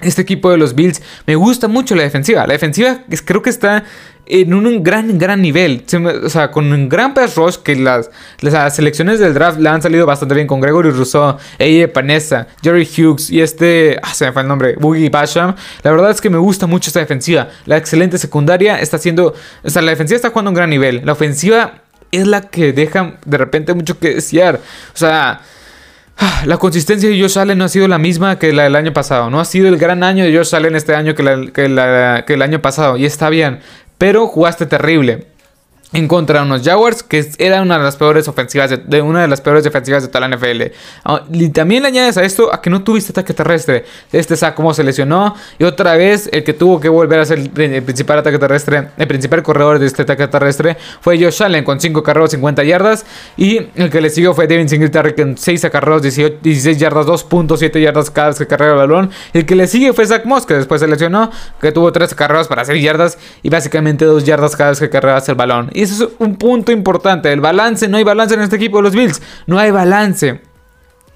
este 0.01 0.23
equipo 0.23 0.51
de 0.51 0.59
los 0.59 0.75
Bills 0.75 1.03
me 1.27 1.35
gusta 1.37 1.69
mucho 1.69 1.95
la 1.95 2.03
defensiva. 2.03 2.47
La 2.47 2.53
defensiva 2.53 3.01
creo 3.25 3.43
que 3.43 3.51
está 3.51 3.85
en 4.29 4.53
un 4.53 4.83
gran, 4.83 5.19
gran 5.19 5.41
nivel. 5.41 5.85
o 6.25 6.29
sea, 6.29 6.51
con 6.51 6.71
un 6.73 6.89
gran 6.89 7.15
pass 7.15 7.35
rush 7.35 7.57
que 7.57 7.75
las, 7.75 8.11
las 8.41 8.77
selecciones 8.77 9.19
del 9.19 9.35
draft 9.35 9.59
le 9.59 9.69
han 9.69 9.83
salido 9.83 10.07
bastante 10.07 10.35
bien 10.35 10.47
con 10.47 10.61
Gregory 10.61 10.91
Rousseau, 10.91 11.39
Eye 11.59 11.89
Panessa, 11.89 12.47
Jerry 12.63 12.87
Hughes 12.87 13.31
y 13.31 13.41
este, 13.41 13.99
ah, 14.03 14.13
se 14.13 14.27
me 14.27 14.33
fue 14.33 14.43
el 14.43 14.49
nombre, 14.49 14.77
Boogie 14.79 15.09
Basham. 15.09 15.55
La 15.83 15.91
verdad 15.91 16.11
es 16.11 16.21
que 16.21 16.31
me 16.31 16.39
gusta 16.39 16.67
mucho 16.67 16.91
esta 16.91 17.01
defensiva. 17.01 17.49
La 17.65 17.77
excelente 17.77 18.19
secundaria 18.19 18.81
está 18.81 18.97
haciendo, 18.97 19.35
o 19.63 19.71
sea, 19.71 19.83
la 19.83 19.91
defensiva 19.91 20.17
está 20.17 20.29
jugando 20.29 20.51
a 20.51 20.53
un 20.53 20.57
gran 20.57 20.71
nivel. 20.71 21.03
La 21.05 21.13
ofensiva 21.13 21.83
es 22.13 22.27
la 22.27 22.43
que 22.43 22.73
deja 22.73 23.19
de 23.25 23.39
repente 23.39 23.75
mucho 23.75 23.99
que 23.99 24.15
desear. 24.15 24.61
O 24.95 24.97
sea... 24.97 25.41
La 26.45 26.57
consistencia 26.57 27.09
de 27.09 27.21
Josh 27.21 27.39
Allen 27.39 27.59
no 27.59 27.65
ha 27.65 27.69
sido 27.69 27.87
la 27.89 27.99
misma 27.99 28.39
que 28.39 28.53
la 28.53 28.65
del 28.65 28.77
año 28.77 28.93
pasado. 28.93 29.31
No 29.31 29.41
ha 29.41 29.45
sido 29.45 29.69
el 29.69 29.79
gran 29.79 30.03
año 30.03 30.25
de 30.25 30.37
Josh 30.37 30.55
Allen 30.55 30.75
este 30.75 30.95
año 30.95 31.15
que, 31.15 31.23
el 31.23 32.43
año 32.43 32.61
pasado. 32.61 32.97
Y 32.97 33.05
está 33.05 33.29
bien. 33.29 33.61
Pero 33.99 34.27
jugaste 34.27 34.67
terrible. 34.67 35.27
En 35.93 36.07
contra 36.07 36.41
de 36.41 36.47
unos 36.47 36.63
Jaguars, 36.63 37.03
que 37.03 37.27
era 37.39 37.63
una 37.63 37.79
de 37.79 37.85
las 37.85 37.97
peores 37.97 38.29
ofensivas 38.29 38.79
de, 38.85 39.03
una 39.03 39.23
de 39.23 39.29
las 39.29 39.41
peores 39.41 39.65
defensivas 39.65 40.03
de 40.03 40.09
toda 40.09 40.29
la 40.29 40.37
NFL. 40.37 40.65
Ah, 41.05 41.23
y 41.33 41.49
también 41.49 41.83
le 41.83 41.89
añades 41.89 42.19
a 42.19 42.25
esto 42.25 42.53
a 42.53 42.61
que 42.61 42.69
no 42.69 42.83
tuviste 42.83 43.13
ataque 43.13 43.33
terrestre. 43.33 43.85
Este 44.13 44.37
sac 44.37 44.55
como 44.55 44.75
se 44.75 44.85
lesionó 44.85 45.35
y 45.59 45.65
otra 45.65 45.97
vez 45.97 46.29
el 46.33 46.45
que 46.45 46.53
tuvo 46.53 46.79
que 46.79 46.89
volver 46.89 47.21
a 47.21 47.25
ser 47.25 47.39
el 47.39 47.83
principal 47.83 48.19
ataque 48.19 48.39
terrestre, 48.39 48.89
el 48.99 49.07
principal 49.07 49.43
corredor 49.43 49.79
de 49.79 49.87
este 49.87 50.03
ataque 50.03 50.29
terrestre 50.29 50.77
fue 51.01 51.19
Josh 51.19 51.43
Allen 51.43 51.65
con 51.65 51.81
5 51.81 52.03
carreros 52.03 52.31
50 52.33 52.65
yardas 52.65 53.07
y 53.37 53.69
el 53.75 53.91
que 53.91 54.01
le 54.01 54.11
siguió 54.11 54.35
fue 54.35 54.47
Devin 54.47 54.69
Singletary 54.69 55.15
con 55.15 55.39
6 55.39 55.65
acarreos 55.65 56.03
16 56.03 56.79
yardas 56.79 57.07
2.7 57.07 57.81
yardas 57.81 58.11
cada 58.11 58.29
vez 58.29 58.39
que 58.39 58.47
carrera 58.47 58.73
el 58.73 58.79
balón. 58.79 59.11
Y 59.33 59.39
el 59.39 59.47
que 59.47 59.57
le 59.57 59.67
sigue 59.67 59.95
fue 59.95 60.07
Zach 60.07 60.27
Moss 60.27 60.45
que 60.45 60.55
después 60.55 60.83
se 60.83 60.87
lesionó, 60.87 61.31
que 61.63 61.73
tuvo 61.73 61.93
3 61.93 62.15
carreros 62.15 62.47
para 62.47 62.65
6 62.67 62.83
yardas 62.83 63.19
y 63.43 63.49
básicamente 63.49 64.05
2 64.05 64.25
yardas 64.25 64.55
cada 64.55 64.71
vez 64.71 64.81
que 64.81 64.91
carreras 64.91 65.27
el 65.31 65.35
balón. 65.35 65.71
Y 65.79 65.83
eso 65.83 66.07
es 66.07 66.11
un 66.19 66.35
punto 66.35 66.73
importante. 66.73 67.33
El 67.33 67.41
balance, 67.41 67.87
no 67.87 67.99
hay 67.99 68.03
balance 68.03 68.35
en 68.35 68.41
este 68.41 68.57
equipo 68.57 68.79
de 68.79 68.83
los 68.83 68.97
Bills. 68.97 69.23
No 69.47 69.61
hay 69.61 69.71
balance. 69.71 70.41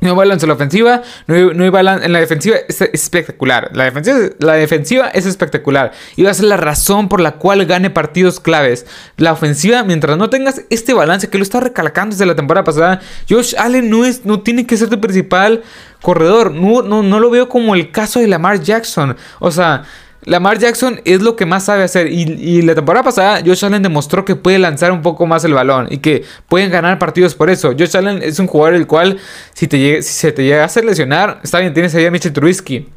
No 0.00 0.10
hay 0.10 0.14
balance 0.14 0.46
en 0.46 0.48
la 0.48 0.54
ofensiva, 0.54 1.02
no 1.26 1.64
hay, 1.64 1.70
balance 1.70 2.06
en 2.06 2.12
la 2.12 2.20
defensiva, 2.20 2.56
es, 2.68 2.80
espectacular. 2.80 3.70
La 3.72 3.84
defensiva, 3.84 4.18
la 4.38 4.52
defensiva 4.54 5.08
es 5.08 5.26
espectacular 5.26 5.92
y 6.14 6.22
va 6.22 6.30
a 6.30 6.34
ser 6.34 6.46
la 6.46 6.56
razón 6.56 7.08
por 7.08 7.20
la 7.20 7.32
cual 7.32 7.66
gane 7.66 7.90
partidos 7.90 8.38
claves. 8.38 8.86
La 9.16 9.32
ofensiva, 9.32 9.82
mientras 9.82 10.16
no 10.16 10.30
tengas 10.30 10.62
este 10.70 10.94
balance 10.94 11.28
que 11.28 11.38
lo 11.38 11.42
está 11.42 11.58
recalcando 11.58 12.14
desde 12.14 12.26
la 12.26 12.36
temporada 12.36 12.62
pasada, 12.62 13.00
Josh 13.28 13.54
Allen 13.58 13.90
no, 13.90 14.04
es, 14.04 14.24
no 14.24 14.42
tiene 14.42 14.64
que 14.64 14.76
ser 14.76 14.88
tu 14.88 15.00
principal 15.00 15.62
corredor. 16.02 16.52
No, 16.52 16.82
no, 16.82 17.02
no 17.02 17.18
lo 17.18 17.30
veo 17.30 17.48
como 17.48 17.74
el 17.74 17.90
caso 17.90 18.20
de 18.20 18.28
Lamar 18.28 18.60
Jackson. 18.60 19.16
O 19.40 19.50
sea, 19.50 19.84
Lamar 20.24 20.58
Jackson 20.58 21.00
es 21.04 21.20
lo 21.20 21.34
que 21.34 21.46
más 21.46 21.64
sabe 21.64 21.82
hacer. 21.82 22.06
Y, 22.06 22.62
la 22.62 22.74
temporada 22.74 23.02
pasada, 23.02 23.42
Josh 23.44 23.64
Allen 23.64 23.82
demostró 23.82 24.24
que 24.24 24.36
puede 24.36 24.58
lanzar 24.58 24.92
un 24.92 25.02
poco 25.02 25.26
más 25.26 25.44
el 25.44 25.52
balón 25.52 25.88
y 25.90 25.98
que 25.98 26.24
pueden 26.48 26.70
ganar 26.70 26.98
partidos 26.98 27.34
por 27.34 27.50
eso. 27.50 27.72
Josh 27.76 27.96
Allen 27.96 28.22
es 28.22 28.38
un 28.38 28.46
jugador 28.46 28.74
el 28.74 28.86
cual, 28.86 29.18
si, 29.52 29.66
se 30.02 30.32
te 30.32 30.44
llega 30.44 30.64
a 30.64 30.80
lesionar, 30.80 31.40
está 31.42 31.58
bien, 31.58 31.74
tienes 31.74 31.94
ahí 31.94 32.06
a 32.06 32.10
Mitchell 32.10 32.32
Trubisky. 32.32 32.88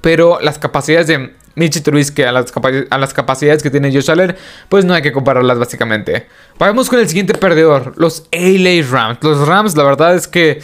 Pero 0.00 0.38
las 0.40 0.58
capacidades 0.58 1.08
de 1.08 1.32
Mitchell 1.56 1.82
Trubisky 1.82 2.22
a 2.22 2.30
las, 2.30 2.52
a 2.90 2.98
las 2.98 3.12
capacidades 3.12 3.62
que 3.62 3.70
tiene 3.70 3.92
Josh 3.92 4.10
Allen, 4.10 4.36
pues 4.68 4.84
no 4.84 4.94
hay 4.94 5.02
que 5.02 5.10
compararlas 5.10 5.58
básicamente. 5.58 6.28
Vamos 6.60 6.88
con 6.88 7.00
el 7.00 7.08
siguiente 7.08 7.34
perdedor, 7.34 7.94
los 7.96 8.28
LA 8.30 8.86
Rams. 8.88 9.18
Los 9.22 9.48
Rams, 9.48 9.76
la 9.76 9.82
verdad 9.82 10.14
es 10.14 10.28
que 10.28 10.60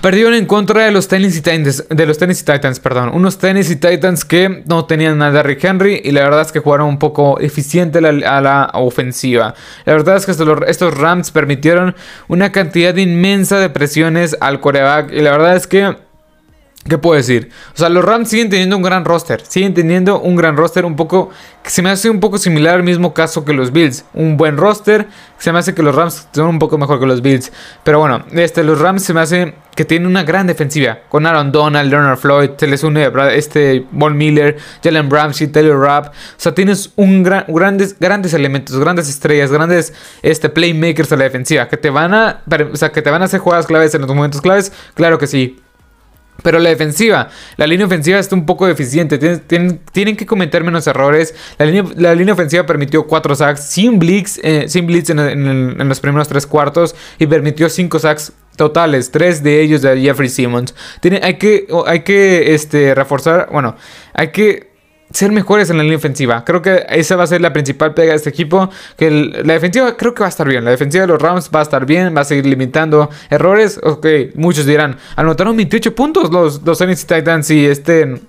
perdieron 0.00 0.34
en 0.34 0.46
contra 0.46 0.84
de 0.84 0.90
los 0.90 1.08
Tennessee 1.08 1.42
Titans, 1.42 1.84
de 1.88 2.06
los 2.06 2.18
Tennessee 2.18 2.44
Titans, 2.44 2.80
perdón. 2.80 3.10
Unos 3.12 3.38
Tennessee 3.38 3.76
Titans 3.76 4.24
que 4.24 4.62
no 4.66 4.84
tenían 4.84 5.18
nada 5.18 5.32
de 5.32 5.42
Rick 5.42 5.64
Henry 5.64 6.00
y 6.04 6.12
la 6.12 6.22
verdad 6.22 6.42
es 6.42 6.52
que 6.52 6.60
jugaron 6.60 6.88
un 6.88 6.98
poco 6.98 7.38
eficiente 7.40 7.98
a 7.98 8.40
la 8.40 8.70
ofensiva. 8.74 9.54
La 9.84 9.92
verdad 9.92 10.16
es 10.16 10.26
que 10.26 10.32
estos, 10.32 10.98
Rams 10.98 11.30
permitieron 11.30 11.94
una 12.28 12.52
cantidad 12.52 12.94
inmensa 12.96 13.58
de 13.58 13.70
presiones 13.70 14.36
al 14.40 14.60
coreback 14.60 15.12
y 15.12 15.20
la 15.20 15.32
verdad 15.32 15.56
es 15.56 15.66
que 15.66 15.96
¿Qué 16.88 16.96
puedo 16.96 17.14
decir? 17.14 17.50
O 17.74 17.76
sea, 17.76 17.90
los 17.90 18.02
Rams 18.02 18.30
siguen 18.30 18.48
teniendo 18.48 18.74
un 18.74 18.82
gran 18.82 19.04
roster. 19.04 19.42
Siguen 19.46 19.74
teniendo 19.74 20.18
un 20.18 20.34
gran 20.34 20.56
roster 20.56 20.86
un 20.86 20.96
poco... 20.96 21.28
Que 21.62 21.68
se 21.68 21.82
me 21.82 21.90
hace 21.90 22.08
un 22.08 22.20
poco 22.20 22.38
similar 22.38 22.76
al 22.76 22.82
mismo 22.82 23.12
caso 23.12 23.44
que 23.44 23.52
los 23.52 23.70
Bills. 23.70 24.06
Un 24.14 24.38
buen 24.38 24.56
roster. 24.56 25.06
Se 25.36 25.52
me 25.52 25.58
hace 25.58 25.74
que 25.74 25.82
los 25.82 25.94
Rams 25.94 26.26
son 26.32 26.48
un 26.48 26.58
poco 26.58 26.78
mejor 26.78 26.98
que 26.98 27.04
los 27.04 27.20
Bills. 27.20 27.52
Pero 27.84 27.98
bueno, 27.98 28.24
este, 28.32 28.64
los 28.64 28.80
Rams 28.80 29.02
se 29.02 29.12
me 29.12 29.20
hace 29.20 29.54
que 29.74 29.84
tienen 29.84 30.08
una 30.08 30.24
gran 30.24 30.46
defensiva. 30.46 30.98
Con 31.08 31.26
Aaron 31.26 31.52
Donald, 31.52 31.90
Leonard 31.90 32.18
Floyd, 32.18 32.50
se 32.56 32.66
les 32.66 32.82
une 32.82 33.10
este, 33.32 33.86
Von 33.90 34.16
Miller, 34.16 34.56
Jalen 34.82 35.10
Ramsey, 35.10 35.48
Taylor 35.48 35.78
Rapp. 35.78 36.08
O 36.08 36.12
sea, 36.36 36.54
tienes 36.54 36.92
un 36.96 37.22
gran, 37.22 37.44
grandes, 37.48 37.98
grandes 37.98 38.34
elementos, 38.34 38.78
grandes 38.78 39.08
estrellas, 39.08 39.50
grandes 39.50 39.92
este, 40.22 40.48
playmakers 40.48 41.12
a 41.12 41.16
la 41.16 41.24
defensiva. 41.24 41.68
Que 41.68 41.76
te 41.76 41.90
van 41.90 42.14
a... 42.14 42.42
O 42.72 42.76
sea, 42.76 42.92
que 42.92 43.02
te 43.02 43.10
van 43.10 43.22
a 43.22 43.26
hacer 43.26 43.40
jugadas 43.40 43.66
claves 43.66 43.94
en 43.94 44.02
los 44.02 44.14
momentos 44.14 44.40
claves. 44.40 44.72
Claro 44.94 45.18
que 45.18 45.26
sí. 45.26 45.60
Pero 46.42 46.58
la 46.58 46.70
defensiva, 46.70 47.28
la 47.56 47.66
línea 47.66 47.86
ofensiva 47.86 48.18
está 48.18 48.34
un 48.34 48.46
poco 48.46 48.66
deficiente. 48.66 49.18
Tienen, 49.18 49.80
tienen, 49.92 50.16
que 50.16 50.26
cometer 50.26 50.64
menos 50.64 50.86
errores. 50.86 51.34
La 51.58 51.66
línea, 51.66 51.84
la 51.96 52.14
línea, 52.14 52.34
ofensiva 52.34 52.66
permitió 52.66 53.06
4 53.06 53.34
sacks 53.34 53.64
sin 53.64 53.98
blitz, 53.98 54.38
eh, 54.42 54.64
sin 54.68 54.86
blitz 54.86 55.10
en, 55.10 55.88
los 55.88 56.00
primeros 56.00 56.28
3 56.28 56.46
cuartos 56.46 56.94
y 57.18 57.26
permitió 57.26 57.68
5 57.68 57.98
sacks 57.98 58.32
totales. 58.56 59.10
3 59.10 59.42
de 59.42 59.60
ellos 59.60 59.82
de 59.82 60.00
Jeffrey 60.00 60.28
Simmons. 60.28 60.74
Tiene, 61.00 61.20
hay 61.22 61.34
que, 61.34 61.66
hay 61.86 62.00
que 62.00 62.54
este, 62.54 62.94
reforzar, 62.94 63.48
bueno, 63.50 63.76
hay 64.14 64.28
que 64.28 64.69
ser 65.10 65.32
mejores 65.32 65.70
en 65.70 65.76
la 65.76 65.82
línea 65.82 65.98
ofensiva. 65.98 66.44
Creo 66.44 66.62
que 66.62 66.86
esa 66.88 67.16
va 67.16 67.24
a 67.24 67.26
ser 67.26 67.40
la 67.40 67.52
principal 67.52 67.94
pega 67.94 68.10
de 68.10 68.16
este 68.16 68.30
equipo. 68.30 68.70
Que 68.96 69.10
la 69.10 69.54
defensiva 69.54 69.96
creo 69.96 70.14
que 70.14 70.20
va 70.20 70.26
a 70.26 70.30
estar 70.30 70.48
bien. 70.48 70.64
La 70.64 70.70
defensiva 70.70 71.02
de 71.02 71.08
los 71.08 71.20
Rams 71.20 71.50
va 71.54 71.60
a 71.60 71.62
estar 71.62 71.84
bien. 71.86 72.16
Va 72.16 72.22
a 72.22 72.24
seguir 72.24 72.46
limitando 72.46 73.10
errores. 73.28 73.80
Ok, 73.82 74.06
muchos 74.34 74.66
dirán, 74.66 74.96
anotaron 75.16 75.56
28 75.56 75.94
puntos 75.94 76.30
los, 76.30 76.62
los 76.62 76.78
Tennessee 76.78 77.06
Titans 77.06 77.50
y 77.50 77.66
este... 77.66 78.20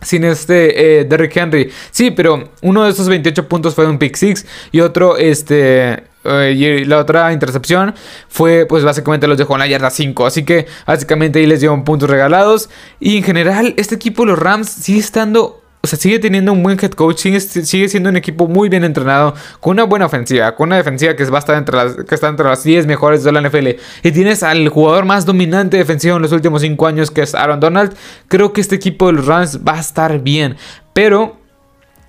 Sin 0.00 0.22
este 0.22 1.00
eh, 1.00 1.04
Derrick 1.04 1.36
Henry. 1.36 1.72
Sí, 1.90 2.12
pero 2.12 2.50
uno 2.62 2.84
de 2.84 2.90
esos 2.90 3.08
28 3.08 3.48
puntos 3.48 3.74
fue 3.74 3.84
un 3.84 3.98
pick 3.98 4.14
six. 4.14 4.46
Y 4.70 4.78
otro, 4.78 5.16
este. 5.16 6.04
Eh, 6.22 6.54
y 6.56 6.84
la 6.84 6.98
otra 6.98 7.32
intercepción 7.32 7.92
fue, 8.28 8.64
pues 8.66 8.84
básicamente 8.84 9.26
los 9.26 9.36
dejó 9.36 9.54
en 9.54 9.58
la 9.58 9.66
yarda 9.66 9.90
5. 9.90 10.24
Así 10.24 10.44
que 10.44 10.66
básicamente 10.86 11.40
ahí 11.40 11.46
les 11.46 11.58
dieron 11.58 11.82
puntos 11.82 12.08
regalados. 12.08 12.70
Y 13.00 13.16
en 13.16 13.24
general, 13.24 13.74
este 13.76 13.96
equipo, 13.96 14.24
los 14.24 14.38
Rams, 14.38 14.68
sigue 14.68 15.00
estando 15.00 15.62
o 15.80 15.86
sea, 15.86 15.98
sigue 15.98 16.18
teniendo 16.18 16.52
un 16.52 16.62
buen 16.62 16.78
head 16.80 16.90
coach, 16.90 17.18
sigue, 17.18 17.88
siendo 17.88 18.10
un 18.10 18.16
equipo 18.16 18.48
muy 18.48 18.68
bien 18.68 18.84
entrenado, 18.84 19.34
con 19.60 19.72
una 19.72 19.84
buena 19.84 20.06
ofensiva, 20.06 20.54
con 20.54 20.68
una 20.68 20.76
defensiva 20.76 21.14
que, 21.14 21.24
va 21.24 21.38
a 21.38 21.40
estar 21.40 21.56
entre 21.56 21.76
las, 21.76 21.94
que 21.94 22.14
está 22.14 22.28
entre 22.28 22.46
las 22.46 22.64
10 22.64 22.86
mejores 22.86 23.22
de 23.22 23.32
la 23.32 23.40
NFL. 23.40 23.68
Y 24.02 24.12
tienes 24.12 24.42
al 24.42 24.68
jugador 24.68 25.04
más 25.04 25.24
dominante 25.24 25.76
defensivo 25.76 26.16
en 26.16 26.22
los 26.22 26.32
últimos 26.32 26.62
5 26.62 26.86
años, 26.86 27.10
que 27.10 27.22
es 27.22 27.34
Aaron 27.34 27.60
Donald. 27.60 27.94
Creo 28.26 28.52
que 28.52 28.60
este 28.60 28.74
equipo 28.74 29.06
de 29.06 29.14
los 29.14 29.26
Rams 29.26 29.60
va 29.66 29.74
a 29.74 29.80
estar 29.80 30.18
bien. 30.18 30.56
Pero 30.92 31.37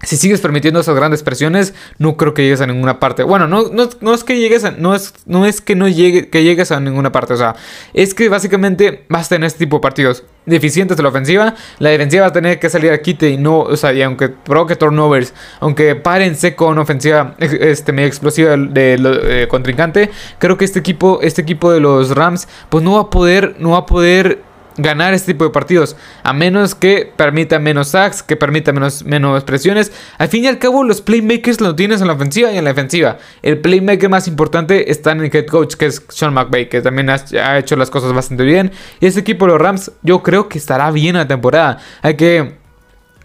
si 0.04 0.16
sigues 0.16 0.40
permitiendo 0.40 0.80
esas 0.80 0.96
grandes 0.96 1.24
presiones, 1.24 1.74
no 1.98 2.16
creo 2.16 2.34
que 2.34 2.44
llegues 2.44 2.62
a 2.62 2.68
ninguna 2.68 3.00
parte. 3.00 3.24
Bueno, 3.24 3.48
no, 3.48 3.64
no, 3.70 4.14
es 4.14 4.24
que 4.24 4.40
llegues 4.40 4.64
a, 4.64 4.72
no 4.72 4.96
es, 4.96 5.14
no 5.26 5.46
es 5.46 5.60
que 5.62 5.76
no 5.76 5.88
llegue, 5.88 6.30
que 6.30 6.44
llegues 6.44 6.72
a 6.72 6.80
ninguna 6.80 7.12
parte. 7.12 7.34
O 7.34 7.38
sea, 7.38 7.56
es 7.94 8.14
que 8.14 8.30
básicamente 8.30 9.06
vas 9.10 9.26
a 9.26 9.30
tener 9.30 9.48
este 9.48 9.60
tipo 9.60 9.78
de 9.78 9.82
partidos 9.82 10.24
deficientes 10.46 10.96
de 10.96 11.04
la 11.04 11.10
ofensiva. 11.10 11.54
La 11.80 11.90
defensiva 11.90 12.24
va 12.24 12.28
a 12.30 12.34
tener 12.34 12.60
que 12.60 12.70
salir 12.70 12.92
a 12.92 13.02
quite 13.02 13.30
y 13.30 13.38
no, 13.38 13.60
o 13.60 13.76
sea, 13.76 13.94
y 13.94 14.02
aunque 14.02 14.30
provoque 14.30 14.76
turnovers, 14.76 15.34
aunque 15.60 15.96
paren 15.96 16.36
seco 16.36 16.68
una 16.68 16.82
ofensiva 16.82 17.36
este, 17.40 17.92
medio 17.92 18.08
explosiva 18.08 18.56
de, 18.56 18.98
eh, 19.24 19.48
contrincante, 19.50 20.10
creo 20.40 20.58
que 20.58 20.66
este 20.66 20.80
equipo, 20.80 21.20
este 21.22 21.42
equipo 21.42 21.72
de 21.72 21.82
los 21.82 22.16
Rams, 22.16 22.48
pues 22.70 22.84
no 22.84 22.94
va 22.94 23.02
a 23.02 23.10
poder, 23.10 23.56
no 23.60 23.72
va 23.72 23.80
a 23.80 23.86
poder 23.86 24.49
ganar 24.82 25.14
este 25.14 25.34
tipo 25.34 25.44
de 25.46 25.52
partidos. 25.52 25.96
A 26.24 26.34
menos 26.34 26.76
que 26.76 27.12
permita 27.16 27.60
menos 27.60 27.90
sacks, 27.90 28.24
que 28.24 28.36
permita 28.36 28.72
menos, 28.72 29.04
menos 29.04 29.44
presiones. 29.44 29.92
Al 30.18 30.30
fin 30.30 30.44
y 30.44 30.48
al 30.48 30.60
cabo, 30.60 30.84
los 30.84 31.02
playmakers 31.02 31.62
lo 31.62 31.76
tienes 31.76 32.02
en 32.02 32.08
la 32.08 32.14
ofensiva 32.14 32.52
y 32.52 32.58
en 32.58 32.64
la 32.64 32.72
defensiva. 32.72 33.18
El 33.42 33.60
playmaker 33.60 34.10
más 34.10 34.28
importante 34.28 34.92
está 34.92 35.12
en 35.12 35.22
el 35.22 35.36
head 35.36 35.48
coach, 35.48 35.76
que 35.76 35.88
es 35.88 36.04
Sean 36.10 36.34
McVay, 36.34 36.70
que 36.70 36.82
también 36.82 37.10
ha, 37.10 37.58
hecho 37.58 37.76
las 37.76 37.90
cosas 37.90 38.14
bastante 38.14 38.44
bien. 38.44 38.72
Y 39.00 39.08
este 39.08 39.22
equipo, 39.22 39.48
los 39.48 39.60
Rams, 39.60 39.92
yo 40.04 40.24
creo 40.24 40.50
que 40.50 40.58
estará 40.58 40.92
bien 40.92 41.16
la 41.16 41.28
temporada. 41.28 41.80
Hay 42.02 42.16
que 42.16 42.59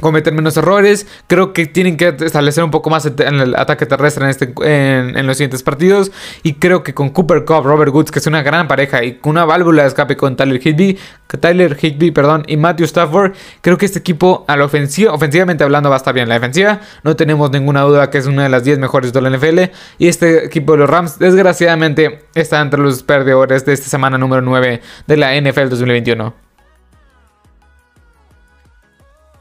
cometer 0.04 0.34
menos 0.34 0.56
errores. 0.58 1.06
Creo 1.26 1.54
que 1.54 1.64
tienen 1.66 1.96
que 1.96 2.14
establecer 2.20 2.62
un 2.62 2.70
poco 2.70 2.90
más 2.90 3.06
el 3.06 3.56
ataque 3.56 3.86
terrestre 3.86 4.24
en, 4.24 4.30
este, 4.30 4.52
en, 4.60 5.26
los 5.26 5.38
siguientes 5.38 5.62
partidos. 5.62 6.12
Y 6.42 6.54
creo 6.54 6.82
que 6.82 6.92
con 6.92 7.08
Cooper 7.08 7.46
Cup, 7.46 7.64
Robert 7.64 7.92
Woods, 7.92 8.10
que 8.10 8.18
es 8.18 8.26
una 8.26 8.42
gran 8.42 8.68
pareja, 8.68 9.02
y 9.02 9.14
con 9.14 9.30
una 9.30 9.46
válvula 9.46 9.82
de 9.82 9.88
escape 9.88 10.16
con 10.16 10.36
Tyler 10.36 10.60
Higby, 10.64 10.98
Tyler 11.40 11.76
Higby, 11.80 12.10
perdón, 12.10 12.44
y 12.46 12.58
Matthew 12.58 12.84
Stafford, 12.84 13.32
creo 13.62 13.78
que 13.78 13.86
este 13.86 13.98
equipo 13.98 14.44
a 14.46 14.56
la 14.56 14.66
ofensiva, 14.66 15.12
ofensivamente 15.12 15.64
hablando 15.64 15.88
va 15.88 15.96
a 15.96 15.98
estar 15.98 16.12
bien. 16.12 16.28
La 16.28 16.34
defensiva, 16.34 16.80
no 17.02 17.16
tenemos 17.16 17.50
ninguna 17.50 17.80
duda 17.80 18.10
que 18.10 18.18
es 18.18 18.26
una 18.26 18.42
de 18.42 18.50
las 18.50 18.62
10 18.62 18.78
mejores 18.78 19.12
de 19.12 19.22
la 19.22 19.30
NFL. 19.30 19.72
Y 19.98 20.08
este 20.08 20.44
equipo 20.44 20.72
de 20.72 20.78
los 20.78 20.90
Rams, 20.90 21.18
desgraciadamente, 21.18 22.26
está 22.34 22.60
entre 22.60 22.80
los 22.80 23.02
perdedores 23.02 23.64
de 23.64 23.72
esta 23.72 23.88
semana 23.88 24.18
número 24.18 24.42
9 24.42 24.82
de 25.06 25.16
la 25.16 25.40
NFL 25.40 25.70
2021. 25.70 26.43